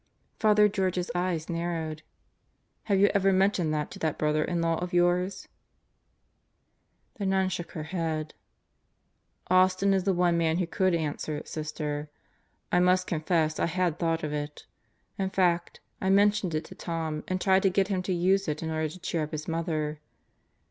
Father 0.39 0.67
George's 0.67 1.11
eyes 1.13 1.47
narrowed. 1.47 2.01
"Have 2.85 2.97
you 2.99 3.11
ever 3.13 3.31
mentioned 3.31 3.71
that 3.75 3.91
to 3.91 3.99
that 3.99 4.17
brother 4.17 4.43
in 4.43 4.59
law 4.59 4.77
of 4.79 4.93
yours?" 4.93 5.47
The 7.19 7.25
nun 7.27 7.49
shook 7.49 7.73
her 7.73 7.83
head. 7.83 8.33
"Austin 9.51 9.93
is 9.93 10.03
the 10.03 10.13
one 10.15 10.39
man 10.39 10.57
who 10.57 10.65
could 10.65 10.95
answer, 10.95 11.43
Sister. 11.45 12.09
I 12.71 12.79
must 12.79 13.05
confess 13.05 13.59
I 13.59 13.67
had 13.67 13.99
thought 13.99 14.23
of 14.23 14.33
it. 14.33 14.65
In 15.19 15.29
fact, 15.29 15.81
I 16.01 16.09
mentioned 16.09 16.55
it 16.55 16.65
to 16.65 16.73
Tom 16.73 17.23
and 17.27 17.39
tried 17.39 17.61
to 17.61 17.69
get 17.69 17.89
him 17.89 18.01
to 18.01 18.11
use 18.11 18.47
it 18.47 18.63
in 18.63 18.71
order 18.71 18.89
to 18.89 18.97
cheer 18.99 19.21
up 19.21 19.31
his 19.33 19.47
mother. 19.47 19.99